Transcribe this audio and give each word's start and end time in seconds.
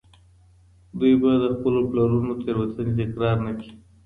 دوی 0.99 1.13
به 1.21 1.31
د 1.43 1.45
خپلو 1.55 1.79
پلرونو 1.89 2.33
تېروتني 2.43 2.91
تکرار 2.99 3.37
نه 3.45 3.51
کړي. 3.59 3.73